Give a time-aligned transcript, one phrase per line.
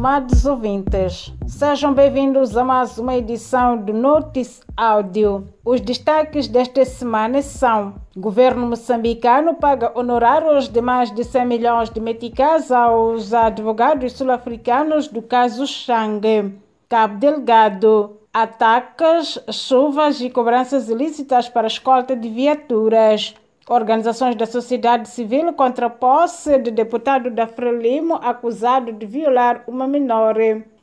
[0.00, 1.30] estimados ouvintes.
[1.46, 5.46] Sejam bem-vindos a mais uma edição do Notice Áudio.
[5.62, 12.00] Os destaques desta semana são: Governo moçambicano paga honorários de mais de 100 milhões de
[12.00, 16.54] meticais aos advogados sul-africanos do caso Xangue.
[16.88, 18.16] Cabo Delgado.
[18.32, 23.34] Ataques, chuvas e cobranças ilícitas para escolta de viaturas.
[23.72, 29.86] Organizações da sociedade civil contra a posse de deputado da Frelimo acusado de violar uma
[29.86, 30.34] menor.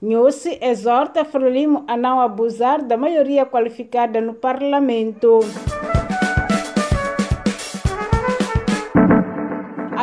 [0.02, 5.42] Nhusi exorta Frelimo a não abusar da maioria qualificada no parlamento.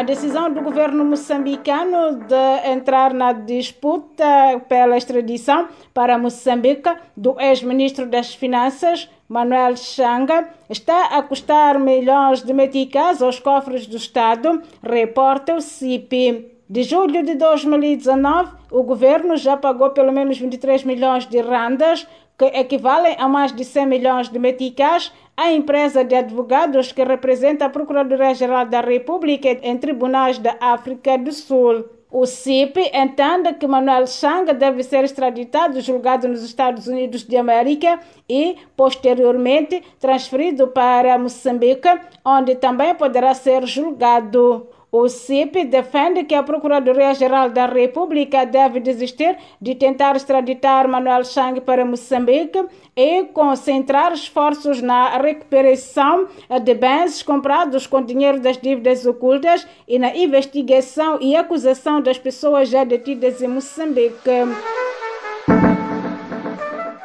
[0.05, 4.25] Decisão do governo moçambicano de entrar na disputa
[4.69, 12.53] pela extradição para Moçambique do ex-ministro das Finanças, Manuel Changa, está a custar milhões de
[12.53, 16.53] meticais aos cofres do Estado, reporta o CIP.
[16.69, 22.47] De julho de 2019, o governo já pagou pelo menos 23 milhões de randas, que
[22.47, 27.71] equivalem a mais de 100 milhões de meticais, à empresa de advogados que representa a
[27.71, 31.85] Procuradoria-Geral da República em tribunais da África do Sul.
[32.11, 37.99] O CIP entende que Manuel Chang deve ser extraditado, julgado nos Estados Unidos de América
[38.29, 41.89] e, posteriormente, transferido para Moçambique,
[42.25, 44.69] onde também poderá ser julgado.
[44.97, 51.61] O CIP defende que a Procuradoria-Geral da República deve desistir de tentar extraditar Manuel Chang
[51.63, 52.65] para Moçambique
[52.95, 56.29] e concentrar esforços na recuperação
[56.63, 62.69] de bens comprados com dinheiro das dívidas ocultas e na investigação e acusação das pessoas
[62.69, 64.31] já detidas em Moçambique.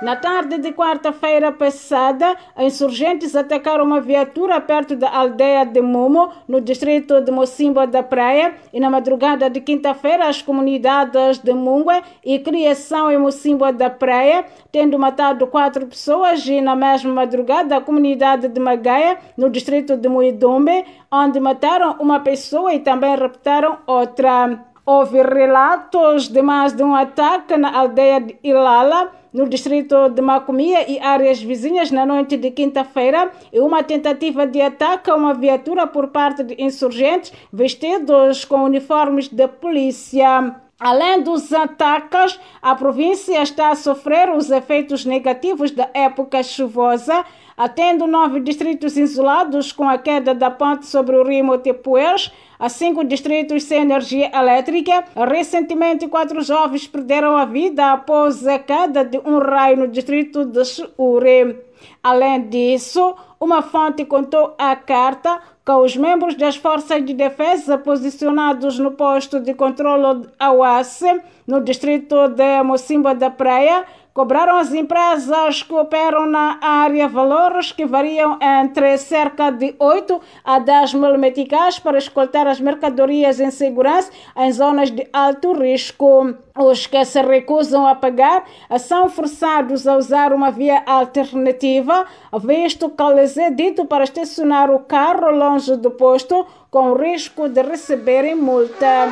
[0.02, 6.62] Na tarde de quarta-feira passada, insurgentes atacaram uma viatura perto da aldeia de Momo, no
[6.62, 12.40] distrito de Mocimboa da Praia, e na madrugada de quinta-feira, as comunidades de Mungue e
[12.40, 18.48] Criação em Mocimboa da Praia, tendo matado quatro pessoas, e na mesma madrugada, a comunidade
[18.48, 24.64] de Magaia, no distrito de Muidombe, onde mataram uma pessoa e também raptaram outra.
[24.86, 30.90] Houve relatos de mais de um ataque na aldeia de Ilala, no distrito de Macomia
[30.90, 35.86] e áreas vizinhas na noite de quinta-feira e uma tentativa de ataque a uma viatura
[35.88, 40.56] por parte de insurgentes vestidos com uniformes de polícia.
[40.80, 47.26] Além dos ataques, a província está a sofrer os efeitos negativos da época chuvosa,
[47.58, 53.06] atendo nove distritos isolados com a queda da ponte sobre o rio Motepuez, a cinco
[53.06, 55.06] distritos sem energia elétrica.
[55.16, 60.60] Recentemente, quatro jovens perderam a vida após a queda de um raio no distrito de
[60.98, 61.69] Ure.
[62.04, 68.80] Além disso, uma fonte contou à carta que os membros das forças de defesa posicionados
[68.80, 75.74] no posto de controle Awase, no distrito de Mocimba da Praia, cobraram as empresas que
[75.74, 81.98] operam na área valores que variam entre cerca de 8 a 10 mil meticais para
[81.98, 86.36] escoltar as mercadorias em segurança em zonas de alto risco.
[86.60, 88.44] Os que se recusam a pagar
[88.80, 92.06] são forçados a usar uma via alternativa,
[92.38, 97.62] visto que lhes é dito para estacionar o carro longe do posto, com risco de
[97.62, 99.08] receberem multa.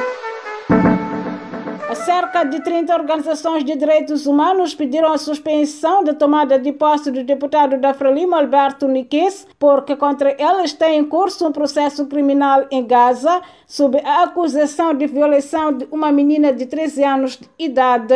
[2.05, 7.23] Cerca de 30 organizações de direitos humanos pediram a suspensão da tomada de posse do
[7.23, 12.85] deputado da Frelimo, Alberto Nikis, porque contra eles tem em curso um processo criminal em
[12.85, 18.13] Gaza sob a acusação de violação de uma menina de 13 anos de idade.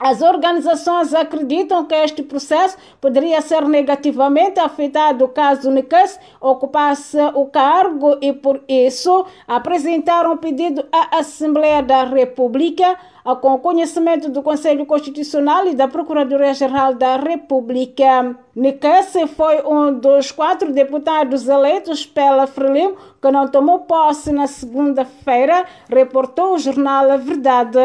[0.00, 8.16] As organizações acreditam que este processo poderia ser negativamente afetado caso Nikas ocupasse o cargo
[8.20, 12.96] e, por isso, apresentaram um pedido à Assembleia da República
[13.36, 18.36] com o conhecimento do Conselho Constitucional e da Procuradoria-Geral da República.
[18.54, 25.64] Nikas foi um dos quatro deputados eleitos pela Frelimo que não tomou posse na segunda-feira,
[25.88, 27.78] reportou o jornal A Verdade.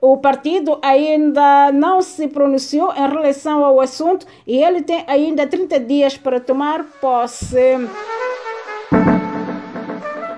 [0.00, 5.80] O partido ainda não se pronunciou em relação ao assunto e ele tem ainda 30
[5.80, 7.56] dias para tomar posse.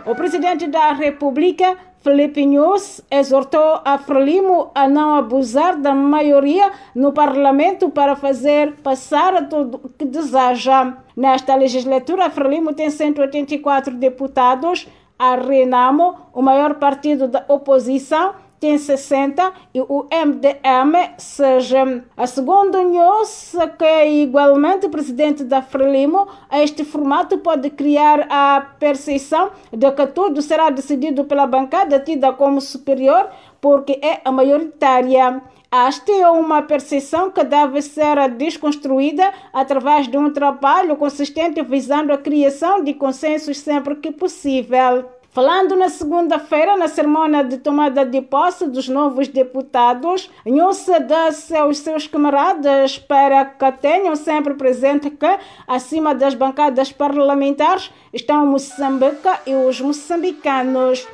[0.08, 7.12] O presidente da República, Felipe Nunes, exortou a Frelimo a não abusar da maioria no
[7.12, 10.96] parlamento para fazer passar tudo o que deseja.
[11.14, 14.88] Nesta legislatura, a Frelimo tem 184 deputados.
[15.18, 22.82] A Renamo, o maior partido da oposição, tem 60 e o MDM seja a segunda
[22.82, 26.26] news que é igualmente presidente da Frelimo.
[26.52, 32.60] Este formato pode criar a percepção de que tudo será decidido pela bancada tida como
[32.60, 33.28] superior
[33.60, 35.42] porque é a maioritária.
[35.70, 42.16] Esta é uma percepção que deve ser desconstruída através de um trabalho consistente visando a
[42.16, 45.17] criação de consensos sempre que possível.
[45.38, 51.78] Falando na segunda-feira, na cerimônia de tomada de posse dos novos deputados, Nhussa disse aos
[51.78, 59.54] seus camaradas para que tenham sempre presente que, acima das bancadas parlamentares, estão Moçambique e
[59.54, 61.06] os moçambicanos.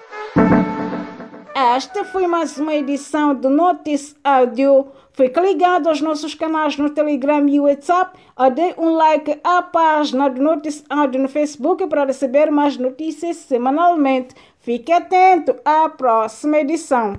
[1.55, 4.87] Esta foi mais uma edição do Notice Audio.
[5.17, 8.19] Fique ligado aos nossos canais no Telegram e WhatsApp.
[8.37, 13.37] Ou dê um like à página do Notice Audio no Facebook para receber mais notícias
[13.37, 14.35] semanalmente.
[14.59, 17.17] Fique atento à próxima edição.